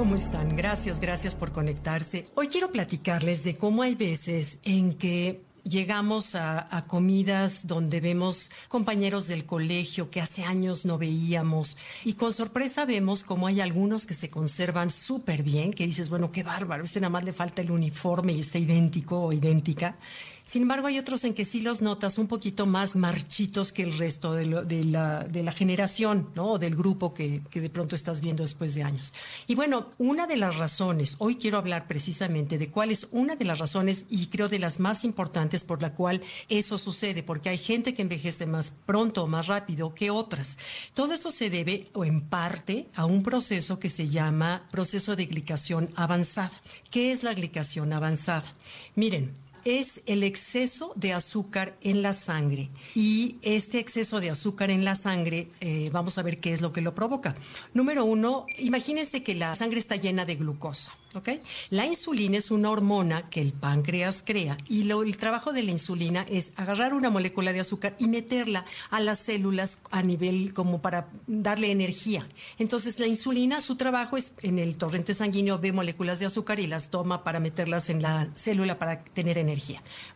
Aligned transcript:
¿Cómo 0.00 0.14
están? 0.14 0.56
Gracias, 0.56 0.98
gracias 0.98 1.34
por 1.34 1.52
conectarse. 1.52 2.24
Hoy 2.34 2.48
quiero 2.48 2.72
platicarles 2.72 3.44
de 3.44 3.56
cómo 3.58 3.82
hay 3.82 3.96
veces 3.96 4.58
en 4.62 4.94
que 4.94 5.42
llegamos 5.62 6.34
a, 6.36 6.66
comidas 6.86 7.66
donde 7.66 8.00
vemos 8.00 8.50
compañeros 8.68 9.26
del 9.26 9.44
colegio 9.44 10.10
que 10.10 10.22
hace 10.22 10.44
años 10.44 10.86
no 10.86 10.96
veíamos 10.96 11.76
y 12.02 12.14
con 12.14 12.32
sorpresa 12.32 12.86
vemos 12.86 13.22
como 13.22 13.46
hay 13.46 13.60
algunos 13.60 14.06
que 14.06 14.14
se 14.14 14.30
conservan 14.30 14.88
súper 14.88 15.42
bien, 15.42 15.70
que 15.70 15.86
dices, 15.86 16.08
bueno, 16.08 16.32
qué 16.32 16.42
bárbaro, 16.44 16.82
este 16.82 16.98
nada 17.00 17.10
más 17.10 17.24
le 17.24 17.34
falta 17.34 17.60
el 17.60 17.70
uniforme 17.70 18.32
y 18.32 18.40
está 18.40 18.58
idéntico 18.58 19.20
o 19.20 19.32
idéntica. 19.34 19.98
Sin 20.44 20.62
embargo, 20.62 20.88
hay 20.88 20.98
otros 20.98 21.24
en 21.24 21.34
que 21.34 21.44
sí 21.44 21.60
los 21.60 21.82
notas 21.82 22.18
un 22.18 22.26
poquito 22.26 22.66
más 22.66 22.96
marchitos 22.96 23.72
que 23.72 23.82
el 23.82 23.96
resto 23.96 24.34
de, 24.34 24.46
la, 24.84 25.52
generación, 25.52 26.30
¿no? 26.34 26.52
O 26.52 26.58
del 26.58 26.74
grupo 26.74 27.14
que, 27.14 27.42
que, 27.50 27.60
de 27.60 27.70
pronto 27.70 27.94
estás 27.94 28.20
viendo 28.20 28.42
después 28.42 28.74
de 28.74 28.82
años. 28.82 29.14
Y 29.46 29.54
bueno, 29.54 29.90
una 29.98 30.26
de 30.26 30.36
las 30.36 30.56
razones, 30.56 31.16
hoy 31.18 31.36
quiero 31.36 31.58
hablar 31.58 31.86
precisamente 31.86 32.58
de 32.58 32.70
cuál 32.70 32.90
es 32.90 33.08
una 33.12 33.36
de 33.36 33.44
las 33.44 33.58
razones 33.58 34.06
y 34.10 34.26
creo 34.26 34.48
de 34.48 34.58
las 34.58 34.80
más 34.80 35.04
importantes 35.04 35.64
por 35.64 35.82
la 35.82 35.94
cual 35.94 36.20
eso 36.48 36.78
sucede, 36.78 37.22
porque 37.22 37.48
hay 37.48 37.58
gente 37.58 37.94
que 37.94 38.02
envejece 38.02 38.46
más 38.46 38.72
pronto 38.86 39.24
o 39.24 39.26
más 39.26 39.46
rápido 39.46 39.94
que 39.94 40.10
otras. 40.10 40.58
Todo 40.94 41.12
esto 41.12 41.30
se 41.30 41.50
debe, 41.50 41.86
o 41.94 42.04
en 42.04 42.22
parte, 42.22 42.88
a 42.94 43.04
un 43.04 43.22
proceso 43.22 43.78
que 43.78 43.88
se 43.88 44.08
llama 44.08 44.68
proceso 44.70 45.16
de 45.16 45.26
glicación 45.26 45.90
avanzada. 45.96 46.60
¿Qué 46.90 47.12
es 47.12 47.22
la 47.22 47.34
glicación 47.34 47.92
avanzada? 47.92 48.52
Miren, 48.94 49.32
es 49.64 50.02
el 50.06 50.22
exceso 50.22 50.92
de 50.96 51.12
azúcar 51.12 51.76
en 51.82 52.02
la 52.02 52.12
sangre. 52.12 52.70
Y 52.94 53.36
este 53.42 53.78
exceso 53.78 54.20
de 54.20 54.30
azúcar 54.30 54.70
en 54.70 54.84
la 54.84 54.94
sangre, 54.94 55.50
eh, 55.60 55.90
vamos 55.92 56.18
a 56.18 56.22
ver 56.22 56.38
qué 56.40 56.52
es 56.52 56.60
lo 56.60 56.72
que 56.72 56.80
lo 56.80 56.94
provoca. 56.94 57.34
Número 57.74 58.04
uno, 58.04 58.46
imagínense 58.58 59.22
que 59.22 59.34
la 59.34 59.54
sangre 59.54 59.78
está 59.78 59.96
llena 59.96 60.24
de 60.24 60.36
glucosa. 60.36 60.92
La 61.70 61.86
insulina 61.86 62.38
es 62.38 62.52
una 62.52 62.70
hormona 62.70 63.28
que 63.30 63.40
el 63.40 63.52
páncreas 63.52 64.22
crea 64.24 64.56
y 64.68 64.88
el 64.88 65.16
trabajo 65.16 65.52
de 65.52 65.64
la 65.64 65.72
insulina 65.72 66.24
es 66.28 66.52
agarrar 66.56 66.94
una 66.94 67.10
molécula 67.10 67.52
de 67.52 67.58
azúcar 67.58 67.96
y 67.98 68.06
meterla 68.06 68.64
a 68.90 69.00
las 69.00 69.18
células 69.18 69.78
a 69.90 70.02
nivel 70.04 70.52
como 70.54 70.80
para 70.80 71.08
darle 71.26 71.72
energía. 71.72 72.28
Entonces 72.58 73.00
la 73.00 73.08
insulina, 73.08 73.60
su 73.60 73.76
trabajo 73.76 74.16
es 74.16 74.34
en 74.42 74.60
el 74.60 74.76
torrente 74.76 75.14
sanguíneo 75.14 75.58
ve 75.58 75.72
moléculas 75.72 76.20
de 76.20 76.26
azúcar 76.26 76.60
y 76.60 76.68
las 76.68 76.90
toma 76.90 77.24
para 77.24 77.40
meterlas 77.40 77.90
en 77.90 78.02
la 78.02 78.28
célula 78.36 78.78
para 78.78 79.02
tener 79.02 79.36
energía. 79.36 79.49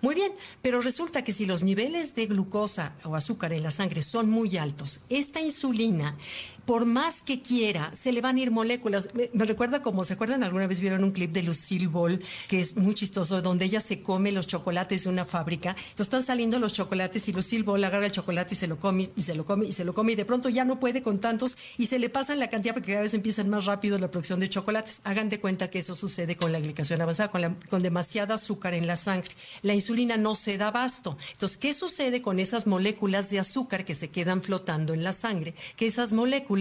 Muy 0.00 0.14
bien, 0.14 0.32
pero 0.62 0.80
resulta 0.80 1.24
que 1.24 1.32
si 1.32 1.46
los 1.46 1.62
niveles 1.62 2.14
de 2.14 2.26
glucosa 2.26 2.94
o 3.04 3.16
azúcar 3.16 3.52
en 3.52 3.62
la 3.62 3.70
sangre 3.70 4.02
son 4.02 4.30
muy 4.30 4.56
altos, 4.56 5.00
esta 5.08 5.40
insulina 5.40 6.16
por 6.64 6.86
más 6.86 7.22
que 7.22 7.42
quiera, 7.42 7.92
se 7.94 8.12
le 8.12 8.20
van 8.20 8.36
a 8.36 8.40
ir 8.40 8.50
moléculas. 8.50 9.08
Me, 9.14 9.44
recuerda 9.44 9.82
como, 9.82 10.04
¿se 10.04 10.14
acuerdan? 10.14 10.42
Alguna 10.42 10.66
vez 10.66 10.80
vieron 10.80 11.04
un 11.04 11.10
clip 11.10 11.32
de 11.32 11.42
Lucille 11.42 11.86
Ball, 11.86 12.22
que 12.48 12.60
es 12.60 12.76
muy 12.76 12.94
chistoso, 12.94 13.42
donde 13.42 13.66
ella 13.66 13.80
se 13.80 14.02
come 14.02 14.32
los 14.32 14.46
chocolates 14.46 15.04
de 15.04 15.10
una 15.10 15.24
fábrica. 15.24 15.70
Entonces 15.70 16.00
están 16.00 16.22
saliendo 16.22 16.58
los 16.58 16.72
chocolates 16.72 17.28
y 17.28 17.32
Lucille 17.32 17.64
Ball 17.64 17.84
agarra 17.84 18.06
el 18.06 18.12
chocolate 18.12 18.54
y 18.54 18.56
se 18.56 18.66
lo 18.66 18.78
come, 18.78 19.10
y 19.14 19.22
se 19.22 19.34
lo 19.34 19.44
come, 19.44 19.66
y 19.66 19.72
se 19.72 19.84
lo 19.84 19.94
come, 19.94 20.12
y 20.12 20.16
de 20.16 20.24
pronto 20.24 20.48
ya 20.48 20.64
no 20.64 20.80
puede 20.80 21.02
con 21.02 21.18
tantos, 21.18 21.56
y 21.76 21.86
se 21.86 21.98
le 21.98 22.08
pasan 22.08 22.38
la 22.38 22.48
cantidad 22.48 22.74
porque 22.74 22.92
cada 22.92 23.02
vez 23.02 23.14
empiezan 23.14 23.50
más 23.50 23.66
rápido 23.66 23.98
la 23.98 24.10
producción 24.10 24.40
de 24.40 24.48
chocolates. 24.48 25.00
Hagan 25.04 25.28
de 25.28 25.40
cuenta 25.40 25.68
que 25.68 25.80
eso 25.80 25.94
sucede 25.94 26.36
con 26.36 26.52
la 26.52 26.60
glicación 26.60 27.00
avanzada, 27.02 27.30
con, 27.30 27.58
con 27.68 27.82
demasiada 27.82 28.34
azúcar 28.34 28.74
en 28.74 28.86
la 28.86 28.96
sangre. 28.96 29.30
La 29.62 29.74
insulina 29.74 30.16
no 30.16 30.34
se 30.34 30.56
da 30.56 30.68
abasto. 30.68 31.18
Entonces, 31.32 31.58
¿qué 31.58 31.74
sucede 31.74 32.22
con 32.22 32.40
esas 32.40 32.66
moléculas 32.66 33.28
de 33.30 33.38
azúcar 33.38 33.84
que 33.84 33.94
se 33.94 34.08
quedan 34.08 34.42
flotando 34.42 34.94
en 34.94 35.04
la 35.04 35.12
sangre? 35.12 35.54
Que 35.76 35.86
esas 35.86 36.12
moléculas 36.12 36.53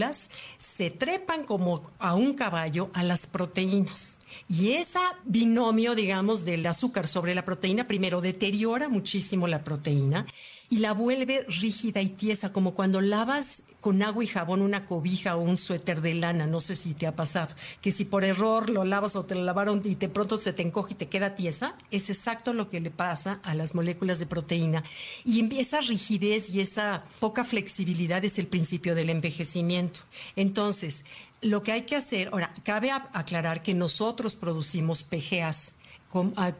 se 0.57 0.89
trepan 0.89 1.43
como 1.43 1.91
a 1.99 2.15
un 2.15 2.33
caballo 2.33 2.89
a 2.93 3.03
las 3.03 3.27
proteínas. 3.27 4.17
Y 4.49 4.71
ese 4.71 4.99
binomio, 5.25 5.95
digamos, 5.95 6.45
del 6.45 6.65
azúcar 6.65 7.07
sobre 7.07 7.35
la 7.35 7.45
proteína, 7.45 7.87
primero 7.87 8.21
deteriora 8.21 8.89
muchísimo 8.89 9.47
la 9.47 9.63
proteína 9.63 10.25
y 10.73 10.77
la 10.77 10.93
vuelve 10.93 11.45
rígida 11.47 12.01
y 12.01 12.09
tiesa, 12.09 12.51
como 12.51 12.73
cuando 12.73 12.99
lavas 12.99 13.65
con 13.79 14.01
agua 14.01 14.23
y 14.23 14.27
jabón 14.27 14.63
una 14.63 14.87
cobija 14.87 15.35
o 15.35 15.41
un 15.41 15.55
suéter 15.55 16.01
de 16.01 16.15
lana, 16.15 16.47
no 16.47 16.61
sé 16.61 16.75
si 16.75 16.95
te 16.95 17.05
ha 17.05 17.15
pasado, 17.15 17.53
que 17.79 17.91
si 17.91 18.05
por 18.05 18.23
error 18.23 18.71
lo 18.71 18.83
lavas 18.83 19.15
o 19.15 19.23
te 19.23 19.35
lo 19.35 19.43
lavaron 19.43 19.83
y 19.85 19.93
de 19.93 20.09
pronto 20.09 20.37
se 20.37 20.51
te 20.51 20.63
encoge 20.63 20.93
y 20.93 20.95
te 20.95 21.09
queda 21.09 21.35
tiesa, 21.35 21.77
es 21.91 22.09
exacto 22.09 22.55
lo 22.55 22.71
que 22.71 22.81
le 22.81 22.89
pasa 22.89 23.39
a 23.43 23.53
las 23.53 23.75
moléculas 23.75 24.17
de 24.17 24.25
proteína. 24.25 24.83
Y 25.23 25.47
esa 25.59 25.79
rigidez 25.79 26.49
y 26.49 26.61
esa 26.61 27.03
poca 27.19 27.43
flexibilidad 27.43 28.25
es 28.25 28.39
el 28.39 28.47
principio 28.47 28.95
del 28.95 29.11
envejecimiento. 29.11 29.99
Entonces, 30.35 31.05
lo 31.41 31.61
que 31.61 31.73
hay 31.73 31.83
que 31.83 31.97
hacer, 31.97 32.29
ahora, 32.31 32.51
cabe 32.63 32.89
aclarar 32.89 33.61
que 33.61 33.75
nosotros 33.75 34.35
producimos 34.35 35.03
PGAs 35.03 35.75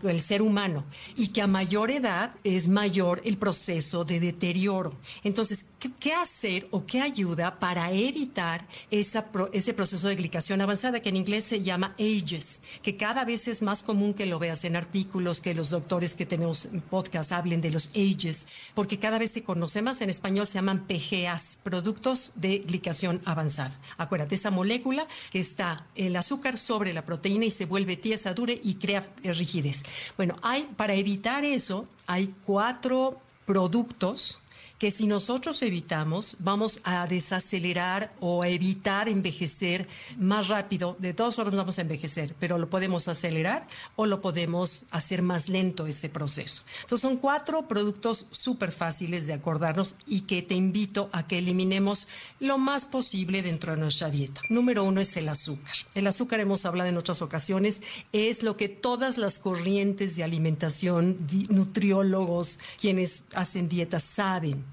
el 0.04 0.22
ser 0.22 0.42
humano 0.42 0.86
y 1.16 1.28
que 1.28 1.42
a 1.42 1.48
mayor 1.48 1.92
edad 1.92 2.34
es 2.44 2.68
mayor 2.68 3.22
el 3.26 3.38
proceso 3.38 4.04
de 4.06 4.20
deterioro. 4.20 4.94
Entonces, 5.24 5.68
¿qué, 6.00 6.14
hacer 6.14 6.68
o 6.72 6.86
qué 6.86 7.02
ayuda 7.02 7.60
para 7.60 7.92
evitar 7.92 8.68
esa, 8.92 9.26
ese 9.52 9.74
proceso 9.74 10.08
de 10.08 10.16
glicación 10.16 10.62
avanzada 10.62 11.02
que 11.02 11.10
en 11.10 11.18
inglés 11.18 11.44
se 11.44 11.62
llama 11.62 11.96
ages, 12.00 12.62
que 12.82 12.96
cada 12.98 13.26
vez 13.26 13.48
es 13.48 13.62
más 13.62 13.84
común 13.84 14.14
que 14.14 14.26
lo 14.26 14.40
veas 14.40 14.64
en 14.64 14.76
artículos, 14.76 15.42
que 15.42 15.56
los 15.56 15.70
doctores 15.70 16.16
que 16.16 16.26
tenemos 16.26 16.66
en 16.66 16.82
podcast 16.82 17.32
hablen 17.32 17.62
de 17.62 17.72
los 17.72 17.90
ages, 17.96 18.48
porque 18.74 19.00
cada 19.00 19.18
vez 19.18 19.32
se 19.32 19.44
conoce 19.44 19.82
más 19.82 20.02
en 20.02 20.10
español, 20.10 20.48
se 20.48 20.56
llaman 20.56 20.86
PGAs, 20.88 21.60
productos 21.64 22.32
de 22.36 22.60
glicación 22.60 23.22
avanzada. 23.26 23.80
Acuérdate, 23.98 24.36
esa 24.36 24.52
molécula 24.52 25.08
que 25.32 25.40
está 25.40 25.88
el 25.96 26.16
azúcar 26.16 26.58
sobre 26.58 26.94
la 26.94 27.06
proteína 27.06 27.46
y 27.46 27.52
se 27.52 27.66
vuelve 27.66 27.98
tiesa, 27.98 28.34
dure 28.34 28.60
y 28.64 28.76
crea 28.76 29.04
rigidez. 29.44 29.84
Bueno, 30.18 30.36
hay, 30.42 30.64
para 30.78 30.94
evitar 30.94 31.44
eso, 31.46 31.88
hay 32.08 32.34
cuatro 32.46 33.20
productos 33.46 34.43
que 34.84 34.92
si 34.92 35.08
nosotros 35.08 35.62
evitamos, 35.62 36.36
vamos 36.40 36.82
a 36.84 37.08
desacelerar 37.08 38.14
o 38.20 38.44
a 38.44 38.50
evitar 38.50 39.08
envejecer 39.08 39.88
más 40.18 40.50
rápido. 40.50 40.98
De 41.00 41.14
todas 41.14 41.36
formas 41.36 41.56
vamos 41.56 41.78
a 41.78 41.84
envejecer, 41.84 42.36
pero 42.38 42.58
lo 42.58 42.70
podemos 42.70 43.08
acelerar 43.08 43.66
o 43.96 44.08
lo 44.08 44.20
podemos 44.20 44.84
hacer 44.92 45.22
más 45.22 45.48
lento 45.48 45.88
ese 45.88 46.10
proceso. 46.10 46.64
Entonces 46.82 47.00
son 47.00 47.16
cuatro 47.16 47.66
productos 47.66 48.26
súper 48.30 48.74
fáciles 48.74 49.26
de 49.26 49.32
acordarnos 49.32 49.96
y 50.06 50.24
que 50.24 50.42
te 50.42 50.56
invito 50.56 51.10
a 51.14 51.28
que 51.28 51.38
eliminemos 51.38 52.10
lo 52.42 52.58
más 52.58 52.84
posible 52.84 53.42
dentro 53.42 53.72
de 53.72 53.80
nuestra 53.80 54.10
dieta. 54.10 54.42
Número 54.50 54.84
uno 54.84 55.00
es 55.00 55.16
el 55.16 55.30
azúcar. 55.30 55.76
El 55.96 56.08
azúcar, 56.08 56.42
hemos 56.42 56.66
hablado 56.66 56.90
en 56.90 56.98
otras 56.98 57.22
ocasiones, 57.22 57.84
es 58.12 58.44
lo 58.44 58.58
que 58.58 58.68
todas 58.68 59.18
las 59.18 59.40
corrientes 59.40 60.18
de 60.18 60.26
alimentación, 60.26 61.26
nutriólogos, 61.48 62.60
quienes 62.78 63.24
hacen 63.34 63.70
dietas 63.70 64.04
saben 64.04 64.73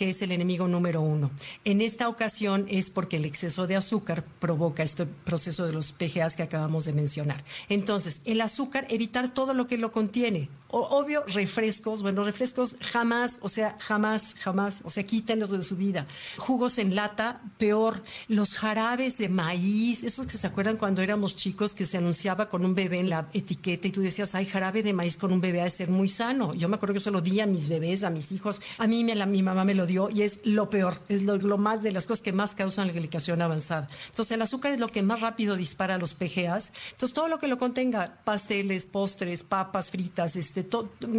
que 0.00 0.08
es 0.08 0.22
el 0.22 0.32
enemigo 0.32 0.66
número 0.66 1.02
uno. 1.02 1.30
En 1.62 1.82
esta 1.82 2.08
ocasión 2.08 2.64
es 2.70 2.88
porque 2.88 3.18
el 3.18 3.26
exceso 3.26 3.66
de 3.66 3.76
azúcar 3.76 4.24
provoca 4.24 4.82
este 4.82 5.04
proceso 5.04 5.66
de 5.66 5.74
los 5.74 5.92
PGAs 5.92 6.36
que 6.36 6.42
acabamos 6.42 6.86
de 6.86 6.94
mencionar. 6.94 7.44
Entonces, 7.68 8.22
el 8.24 8.40
azúcar, 8.40 8.86
evitar 8.88 9.34
todo 9.34 9.52
lo 9.52 9.66
que 9.66 9.76
lo 9.76 9.92
contiene. 9.92 10.48
obvio, 10.68 11.22
refrescos, 11.26 12.00
bueno, 12.00 12.24
refrescos 12.24 12.76
jamás, 12.80 13.40
o 13.42 13.48
sea, 13.50 13.76
jamás, 13.78 14.36
jamás, 14.38 14.80
o 14.84 14.90
sea, 14.90 15.04
quítenlos 15.04 15.50
de 15.50 15.62
su 15.62 15.76
vida. 15.76 16.06
Jugos 16.38 16.78
en 16.78 16.94
lata, 16.94 17.42
peor. 17.58 18.02
Los 18.28 18.54
jarabes 18.54 19.18
de 19.18 19.28
maíz, 19.28 20.02
esos 20.02 20.26
que 20.26 20.38
se 20.38 20.46
acuerdan 20.46 20.78
cuando 20.78 21.02
éramos 21.02 21.36
chicos 21.36 21.74
que 21.74 21.84
se 21.84 21.98
anunciaba 21.98 22.48
con 22.48 22.64
un 22.64 22.74
bebé 22.74 23.00
en 23.00 23.10
la 23.10 23.28
etiqueta 23.34 23.86
y 23.88 23.90
tú 23.90 24.00
decías, 24.00 24.34
ay, 24.34 24.46
jarabe 24.46 24.82
de 24.82 24.94
maíz 24.94 25.18
con 25.18 25.30
un 25.30 25.42
bebé 25.42 25.60
ha 25.60 25.64
de 25.64 25.70
ser 25.70 25.90
muy 25.90 26.08
sano. 26.08 26.54
Yo 26.54 26.70
me 26.70 26.76
acuerdo 26.76 26.94
que 26.94 27.00
eso 27.00 27.10
lo 27.10 27.20
di 27.20 27.40
a 27.40 27.46
mis 27.46 27.68
bebés, 27.68 28.02
a 28.02 28.08
mis 28.08 28.32
hijos. 28.32 28.62
A 28.78 28.86
mí 28.86 29.04
mi 29.04 29.42
mamá 29.42 29.64
me 29.66 29.74
lo 29.74 29.89
y 29.90 30.22
es 30.22 30.40
lo 30.44 30.70
peor, 30.70 31.00
es 31.08 31.22
lo, 31.22 31.58
más 31.58 31.82
de 31.82 31.92
las 31.92 32.06
cosas 32.06 32.22
que 32.22 32.32
más 32.32 32.54
causan 32.54 32.86
la 32.86 32.92
glicación 32.92 33.42
avanzada. 33.42 33.88
Entonces 34.08 34.32
el 34.32 34.42
azúcar 34.42 34.72
es 34.72 34.80
lo 34.80 34.88
que 34.88 35.02
más 35.02 35.20
rápido 35.20 35.56
dispara 35.56 35.98
los 35.98 36.14
PGAs. 36.14 36.72
Entonces 36.92 37.12
todo 37.12 37.28
lo 37.28 37.38
que 37.38 37.48
lo 37.48 37.58
contenga, 37.58 38.18
pasteles, 38.24 38.86
postres, 38.86 39.42
papas 39.42 39.90
fritas, 39.90 40.36
este, 40.36 40.66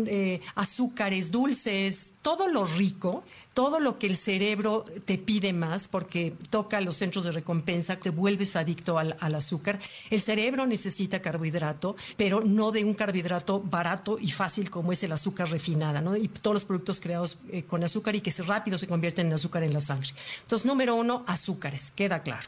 eh, 0.07 0.41
azúcares, 0.55 1.31
dulces, 1.31 2.11
todo 2.21 2.47
lo 2.47 2.65
rico, 2.65 3.23
todo 3.53 3.79
lo 3.79 3.97
que 3.97 4.07
el 4.07 4.17
cerebro 4.17 4.85
te 5.05 5.17
pide 5.17 5.53
más 5.53 5.87
porque 5.87 6.33
toca 6.49 6.81
los 6.81 6.95
centros 6.95 7.25
de 7.25 7.31
recompensa, 7.31 7.97
te 7.97 8.09
vuelves 8.09 8.55
adicto 8.55 8.97
al, 8.97 9.17
azúcar. 9.19 9.79
El 10.09 10.21
cerebro 10.21 10.65
necesita 10.65 11.21
carbohidrato, 11.21 11.95
pero 12.17 12.41
no 12.41 12.71
de 12.71 12.83
un 12.83 12.93
carbohidrato 12.93 13.61
barato 13.61 14.17
y 14.19 14.31
fácil 14.31 14.69
como 14.69 14.91
es 14.91 15.03
el 15.03 15.11
azúcar 15.11 15.49
refinada, 15.49 16.01
¿no? 16.01 16.15
Y 16.15 16.27
todos 16.27 16.55
los 16.55 16.65
productos 16.65 16.99
creados 16.99 17.39
eh, 17.49 17.63
con 17.63 17.83
azúcar 17.83 18.15
y 18.15 18.21
que 18.21 18.31
rápido 18.41 18.77
se 18.77 18.87
convierten 18.87 19.27
en 19.27 19.33
azúcar 19.33 19.63
en 19.63 19.73
la 19.73 19.81
sangre. 19.81 20.09
Entonces, 20.41 20.65
número 20.65 20.95
uno, 20.95 21.23
azúcares, 21.27 21.91
queda 21.91 22.23
claro. 22.23 22.47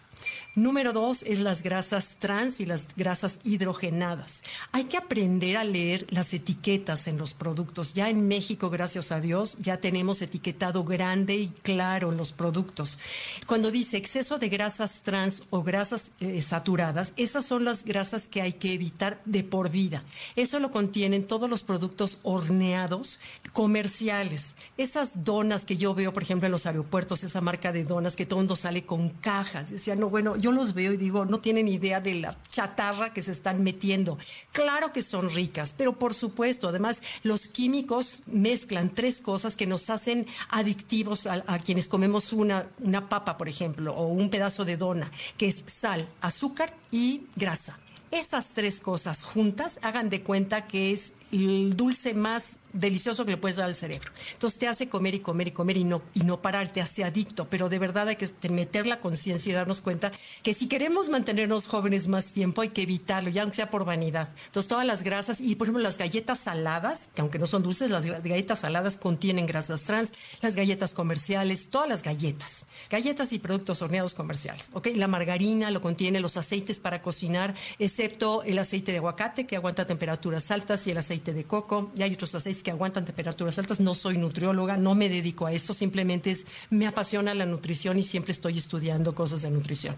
Número 0.56 0.94
dos 0.94 1.24
es 1.24 1.40
las 1.40 1.64
grasas 1.64 2.16
trans 2.20 2.60
y 2.60 2.66
las 2.66 2.88
grasas 2.96 3.40
hidrogenadas. 3.44 4.44
Hay 4.72 4.86
que 4.86 4.98
aprender 4.98 5.58
a 5.58 5.64
leer 5.64 6.06
las 6.10 6.34
etiquetas 6.34 7.08
en 7.08 7.18
los 7.18 7.34
productos. 7.34 7.94
Ya 7.94 8.10
en 8.10 8.28
México, 8.28 8.70
gracias 8.70 9.12
a 9.12 9.20
Dios, 9.20 9.58
ya 9.60 9.78
tenemos 9.78 10.22
etiquetado 10.22 10.84
grande 10.94 11.36
y 11.36 11.48
claro 11.48 12.12
en 12.12 12.18
los 12.18 12.32
productos. 12.32 13.00
Cuando 13.48 13.72
dice 13.72 13.98
exceso 13.98 14.38
de 14.38 14.50
grasas 14.50 15.02
trans 15.02 15.44
o 15.50 15.64
grasas 15.64 16.12
eh, 16.20 16.42
saturadas, 16.42 17.14
esas 17.18 17.46
son 17.46 17.66
las 17.66 17.84
grasas 17.84 18.28
que 18.28 18.42
hay 18.42 18.54
que 18.54 18.74
evitar 18.74 19.20
de 19.26 19.44
por 19.44 19.70
vida. 19.70 20.04
Eso 20.36 20.60
lo 20.60 20.70
contienen 20.70 21.26
todos 21.26 21.50
los 21.50 21.64
productos 21.64 22.20
horneados 22.22 23.20
comerciales. 23.54 24.56
Esas 24.78 25.24
donas 25.24 25.66
que 25.66 25.78
yo 25.78 25.96
veo, 25.96 26.14
por 26.14 26.22
ejemplo, 26.22 26.46
en 26.46 26.52
los 26.52 26.68
aeropuertos, 26.68 27.24
esa 27.24 27.42
marca 27.42 27.72
de 27.72 27.84
donas 27.84 28.16
que 28.16 28.26
todo 28.28 28.44
mundo 28.44 28.56
sale 28.56 28.86
con 28.86 29.10
cajas. 29.10 29.72
Decía, 29.72 29.96
no, 29.96 30.10
bueno, 30.10 30.36
yo 30.36 30.52
los 30.52 30.74
veo 30.74 30.94
y 30.94 30.98
digo, 30.98 31.26
no 31.26 31.40
tienen 31.40 31.68
idea 31.68 32.00
de 32.02 32.16
la 32.16 32.38
chatarra 32.52 33.14
que 33.14 33.24
se 33.24 33.32
están 33.32 33.64
metiendo. 33.64 34.18
Claro 34.52 34.92
que 34.92 35.02
son 35.02 35.30
ricas, 35.30 35.74
pero 35.78 35.98
por 35.98 36.14
supuesto, 36.14 36.68
además, 36.68 37.02
los 37.24 37.48
químicos 37.48 38.24
mezclan 38.28 38.94
tres 38.94 39.22
cosas 39.22 39.56
que 39.56 39.66
nos 39.66 39.90
hacen 39.90 40.28
adictivos 40.50 40.83
a, 41.28 41.44
a 41.48 41.60
quienes 41.60 41.88
comemos 41.88 42.34
una, 42.34 42.68
una 42.80 43.10
papa, 43.10 43.38
por 43.38 43.50
ejemplo, 43.50 43.94
o 43.94 44.08
un 44.08 44.30
pedazo 44.30 44.66
de 44.66 44.78
dona, 44.78 45.12
que 45.38 45.48
es 45.48 45.64
sal, 45.68 46.08
azúcar 46.22 46.76
y 46.92 47.28
grasa. 47.36 47.80
Esas 48.14 48.50
tres 48.50 48.80
cosas 48.80 49.24
juntas 49.24 49.80
hagan 49.82 50.12
de 50.12 50.22
cuenta 50.22 50.68
que 50.68 50.92
es 50.92 51.14
el 51.32 51.76
dulce 51.76 52.14
más 52.14 52.60
delicioso 52.74 53.26
que 53.26 53.32
le 53.32 53.38
puedes 53.38 53.58
dar 53.58 53.68
al 53.68 53.76
cerebro. 53.76 54.12
Entonces 54.34 54.60
te 54.60 54.68
hace 54.68 54.90
comer 54.90 55.16
y 55.16 55.20
comer 55.20 55.48
y 55.48 55.52
comer 55.52 55.78
y 55.78 55.84
no, 55.84 56.02
y 56.14 56.22
no 56.22 56.42
parar, 56.42 56.72
te 56.72 56.82
hace 56.82 57.04
adicto, 57.04 57.48
pero 57.50 57.70
de 57.70 57.80
verdad 57.80 58.08
hay 58.10 58.16
que 58.16 58.30
meter 58.50 58.86
la 58.86 59.00
conciencia 59.00 59.52
y 59.52 59.54
darnos 59.54 59.82
cuenta 59.82 60.12
que 60.44 60.54
si 60.54 60.68
queremos 60.68 61.10
mantenernos 61.10 61.68
jóvenes 61.68 62.08
más 62.08 62.26
tiempo 62.26 62.62
hay 62.62 62.70
que 62.70 62.84
evitarlo, 62.84 63.30
ya 63.30 63.44
aunque 63.44 63.56
sea 63.56 63.72
por 63.72 63.86
vanidad. 63.86 64.30
Entonces 64.46 64.68
todas 64.68 64.86
las 64.86 65.04
grasas 65.04 65.42
y 65.42 65.56
por 65.56 65.68
ejemplo 65.68 65.82
las 65.82 65.98
galletas 65.98 66.40
saladas, 66.40 67.10
que 67.16 67.22
aunque 67.22 67.40
no 67.40 67.48
son 67.48 67.64
dulces, 67.64 67.90
las 67.90 68.06
galletas 68.06 68.60
saladas 68.60 68.98
contienen 68.98 69.48
grasas 69.48 69.84
trans, 69.84 70.12
las 70.42 70.56
galletas 70.56 70.94
comerciales, 70.94 71.70
todas 71.70 71.90
las 71.90 72.04
galletas, 72.04 72.66
galletas 72.90 73.34
y 73.34 73.40
productos 73.40 73.82
horneados 73.82 74.14
comerciales, 74.14 74.70
¿ok? 74.74 74.90
La 74.96 75.08
margarina 75.08 75.72
lo 75.72 75.82
contiene, 75.82 76.20
los 76.20 76.38
aceites 76.38 76.80
para 76.80 77.02
cocinar, 77.02 77.56
excepto 78.04 78.44
el 78.44 78.60
aceite 78.60 78.92
de 78.92 78.98
aguacate 78.98 79.46
que 79.46 79.56
aguanta 79.56 79.88
temperaturas 79.88 80.52
altas 80.52 80.86
y 80.88 80.92
el 80.92 80.98
aceite 80.98 81.34
de 81.34 81.46
coco, 81.46 81.92
y 81.96 82.02
hay 82.02 82.14
otros 82.14 82.36
aceites 82.36 82.62
que 82.62 82.72
aguantan 82.72 83.06
temperaturas 83.06 83.58
altas. 83.58 83.80
No 83.80 83.96
soy 83.96 84.18
nutrióloga, 84.18 84.76
no 84.76 84.94
me 84.94 85.08
dedico 85.08 85.46
a 85.46 85.54
esto, 85.54 85.74
simplemente 85.74 86.32
es, 86.32 86.46
me 86.70 86.86
apasiona 86.86 87.34
la 87.34 87.46
nutrición 87.46 87.98
y 87.98 88.04
siempre 88.04 88.34
estoy 88.34 88.58
estudiando 88.58 89.16
cosas 89.16 89.44
de 89.44 89.52
nutrición. 89.52 89.96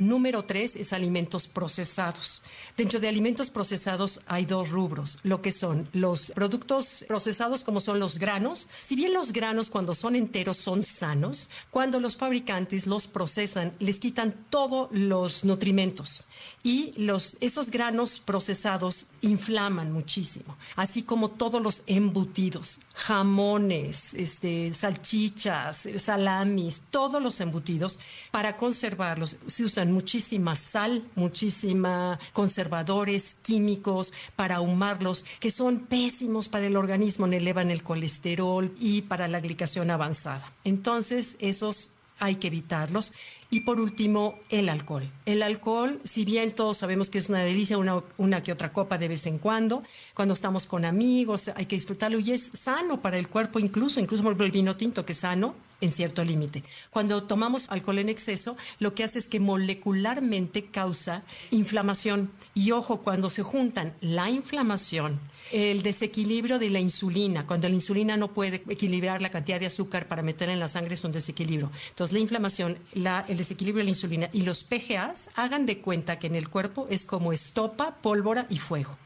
Número 0.00 0.42
tres 0.46 0.76
es 0.76 0.94
alimentos 0.94 1.46
procesados. 1.46 2.42
Dentro 2.74 3.00
de 3.00 3.08
alimentos 3.08 3.50
procesados 3.50 4.20
hay 4.26 4.46
dos 4.46 4.70
rubros, 4.70 5.18
lo 5.24 5.42
que 5.42 5.52
son 5.52 5.86
los 5.92 6.32
productos 6.34 7.04
procesados 7.06 7.64
como 7.64 7.80
son 7.80 8.00
los 8.00 8.18
granos. 8.18 8.66
Si 8.80 8.96
bien 8.96 9.12
los 9.12 9.34
granos 9.34 9.68
cuando 9.68 9.94
son 9.94 10.16
enteros 10.16 10.56
son 10.56 10.82
sanos, 10.82 11.50
cuando 11.70 12.00
los 12.00 12.16
fabricantes 12.16 12.86
los 12.86 13.06
procesan 13.06 13.72
les 13.78 14.00
quitan 14.00 14.46
todos 14.48 14.88
los 14.90 15.44
nutrimentos 15.44 16.26
y 16.62 16.92
los, 16.96 17.36
esos 17.40 17.70
granos 17.70 18.20
procesados 18.20 19.06
inflaman 19.20 19.92
muchísimo, 19.92 20.56
así 20.76 21.02
como 21.02 21.30
todos 21.30 21.60
los 21.60 21.82
embutidos, 21.86 22.80
jamones, 22.94 24.14
este, 24.14 24.72
salchichas, 24.72 25.86
salamis, 25.98 26.84
todos 26.90 27.22
los 27.22 27.38
embutidos 27.40 28.00
para 28.30 28.56
conservarlos 28.56 29.36
usan 29.64 29.89
muchísima 29.92 30.56
sal, 30.56 31.04
muchísima 31.14 32.18
conservadores 32.32 33.36
químicos 33.42 34.12
para 34.36 34.56
ahumarlos, 34.56 35.24
que 35.38 35.50
son 35.50 35.80
pésimos 35.80 36.48
para 36.48 36.66
el 36.66 36.76
organismo, 36.76 37.26
elevan 37.26 37.70
el 37.70 37.82
colesterol 37.82 38.74
y 38.78 39.02
para 39.02 39.28
la 39.28 39.40
glicación 39.40 39.90
avanzada. 39.90 40.52
Entonces, 40.64 41.36
esos 41.40 41.92
hay 42.20 42.36
que 42.36 42.46
evitarlos. 42.46 43.12
Y 43.50 43.60
por 43.60 43.80
último, 43.80 44.38
el 44.50 44.68
alcohol. 44.68 45.10
El 45.26 45.42
alcohol, 45.42 46.00
si 46.04 46.24
bien 46.24 46.52
todos 46.52 46.76
sabemos 46.76 47.10
que 47.10 47.18
es 47.18 47.28
una 47.28 47.42
delicia, 47.42 47.78
una, 47.78 48.42
que 48.42 48.52
otra 48.52 48.72
copa 48.72 48.98
de 48.98 49.08
vez 49.08 49.26
en 49.26 49.38
cuando, 49.38 49.82
cuando 50.14 50.34
estamos 50.34 50.66
con 50.66 50.84
amigos, 50.84 51.50
hay 51.56 51.66
que 51.66 51.76
disfrutarlo 51.76 52.20
y 52.20 52.30
es 52.30 52.52
sano 52.54 53.00
para 53.00 53.18
el 53.18 53.28
cuerpo, 53.28 53.58
incluso, 53.58 53.98
incluso 53.98 54.22
por 54.22 54.40
el 54.40 54.52
vino 54.52 54.76
tinto 54.76 55.04
que 55.04 55.12
es 55.12 55.18
sano, 55.18 55.54
en 55.80 55.90
cierto 55.90 56.24
límite. 56.24 56.64
Cuando 56.90 57.22
tomamos 57.22 57.68
alcohol 57.68 57.98
en 57.98 58.08
exceso, 58.08 58.56
lo 58.78 58.94
que 58.94 59.04
hace 59.04 59.18
es 59.18 59.28
que 59.28 59.40
molecularmente 59.40 60.66
causa 60.66 61.22
inflamación. 61.50 62.30
Y 62.54 62.72
ojo, 62.72 63.02
cuando 63.02 63.30
se 63.30 63.42
juntan 63.42 63.94
la 64.00 64.30
inflamación, 64.30 65.20
el 65.52 65.82
desequilibrio 65.82 66.58
de 66.58 66.70
la 66.70 66.78
insulina, 66.78 67.46
cuando 67.46 67.68
la 67.68 67.74
insulina 67.74 68.16
no 68.16 68.32
puede 68.32 68.62
equilibrar 68.68 69.20
la 69.22 69.30
cantidad 69.30 69.58
de 69.58 69.66
azúcar 69.66 70.06
para 70.06 70.22
meter 70.22 70.48
en 70.48 70.60
la 70.60 70.68
sangre, 70.68 70.94
es 70.94 71.04
un 71.04 71.12
desequilibrio. 71.12 71.70
Entonces, 71.88 72.12
la 72.12 72.20
inflamación, 72.20 72.78
la, 72.92 73.24
el 73.28 73.36
desequilibrio 73.36 73.80
de 73.80 73.84
la 73.84 73.90
insulina 73.90 74.30
y 74.32 74.42
los 74.42 74.64
PGAs 74.64 75.30
hagan 75.34 75.66
de 75.66 75.78
cuenta 75.78 76.18
que 76.18 76.26
en 76.26 76.36
el 76.36 76.48
cuerpo 76.48 76.86
es 76.90 77.06
como 77.06 77.32
estopa, 77.32 77.96
pólvora 77.96 78.46
y 78.50 78.58
fuego. 78.58 78.96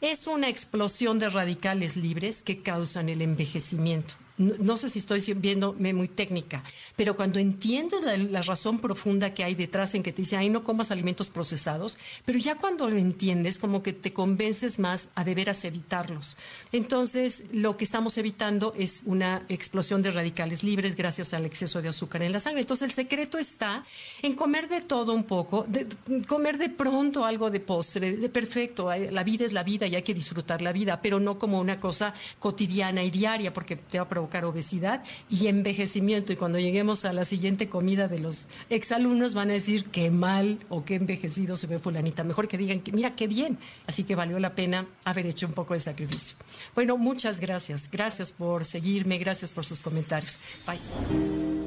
Es 0.00 0.26
una 0.26 0.48
explosión 0.48 1.18
de 1.18 1.28
radicales 1.28 1.96
libres 1.96 2.42
que 2.42 2.62
causan 2.62 3.08
el 3.08 3.22
envejecimiento 3.22 4.14
no, 4.38 4.76
sé 4.76 4.88
si 4.88 5.00
estoy 5.00 5.20
viéndome 5.34 5.92
muy 5.92 6.08
técnica, 6.08 6.62
pero 6.96 7.16
cuando 7.16 7.38
entiendes 7.38 8.02
la, 8.02 8.42
razón 8.42 8.78
profunda 8.78 9.34
que 9.34 9.44
hay 9.44 9.54
detrás 9.54 9.94
en 9.94 10.02
que 10.02 10.12
te 10.12 10.22
dice, 10.22 10.36
ay, 10.36 10.48
no 10.48 10.62
comas 10.62 10.90
alimentos 10.90 11.28
procesados, 11.28 11.98
pero 12.24 12.38
ya 12.38 12.54
cuando 12.54 12.88
lo 12.88 12.96
entiendes, 12.96 13.58
como 13.58 13.82
que 13.82 13.92
te 13.92 14.12
convences 14.12 14.78
más 14.78 15.10
a 15.16 15.24
de 15.24 15.34
veras 15.34 15.64
evitarlos. 15.64 16.36
Entonces, 16.72 17.46
lo 17.52 17.76
que 17.76 17.84
estamos 17.84 18.16
evitando 18.16 18.72
es 18.78 19.00
una 19.04 19.42
explosión 19.48 20.02
de 20.02 20.12
radicales 20.12 20.62
libres 20.62 20.94
gracias 20.94 21.34
al 21.34 21.44
exceso 21.44 21.82
de 21.82 21.88
azúcar 21.88 22.22
en 22.22 22.32
la 22.32 22.40
sangre. 22.40 22.60
Entonces, 22.60 22.88
el 22.88 22.94
secreto 22.94 23.38
está 23.38 23.84
en 24.22 24.34
comer 24.34 24.68
de 24.68 24.82
todo 24.82 25.12
un 25.12 25.24
poco, 25.24 25.66
de, 25.68 25.86
comer 26.26 26.58
de 26.58 26.70
pronto 26.70 27.24
algo 27.24 27.50
de 27.50 27.60
postre, 27.60 28.16
de 28.16 28.28
perfecto, 28.28 28.90
la 29.10 29.24
vida 29.24 29.44
es 29.44 29.52
la 29.52 29.64
vida 29.64 29.86
y 29.86 29.96
hay 29.96 30.02
que 30.02 30.14
disfrutar 30.14 30.62
la 30.62 30.72
vida, 30.72 31.00
pero 31.02 31.18
no 31.18 31.38
como 31.38 31.58
una 31.58 31.80
cosa 31.80 32.14
cotidiana 32.38 33.02
y 33.02 33.10
diaria, 33.10 33.52
porque 33.52 33.76
te 33.76 33.98
va 33.98 34.04
a 34.04 34.08
provocar 34.28 34.44
obesidad 34.44 35.02
y 35.30 35.46
envejecimiento. 35.48 36.32
Y 36.32 36.36
cuando 36.36 36.58
lleguemos 36.58 37.04
a 37.04 37.12
la 37.12 37.24
siguiente 37.24 37.68
comida 37.68 38.08
de 38.08 38.18
los 38.18 38.48
exalumnos 38.70 39.34
van 39.34 39.50
a 39.50 39.54
decir 39.54 39.86
qué 39.86 40.10
mal 40.10 40.58
o 40.68 40.84
qué 40.84 40.96
envejecido 40.96 41.56
se 41.56 41.66
ve 41.66 41.78
fulanita. 41.78 42.24
Mejor 42.24 42.48
que 42.48 42.58
digan 42.58 42.80
que 42.80 42.92
mira 42.92 43.16
qué 43.16 43.26
bien. 43.26 43.58
Así 43.86 44.04
que 44.04 44.14
valió 44.14 44.38
la 44.38 44.54
pena 44.54 44.86
haber 45.04 45.26
hecho 45.26 45.46
un 45.46 45.52
poco 45.52 45.74
de 45.74 45.80
sacrificio. 45.80 46.36
Bueno, 46.74 46.96
muchas 46.98 47.40
gracias. 47.40 47.90
Gracias 47.90 48.32
por 48.32 48.64
seguirme, 48.64 49.18
gracias 49.18 49.50
por 49.50 49.64
sus 49.64 49.80
comentarios. 49.80 50.40
Bye. 50.66 51.57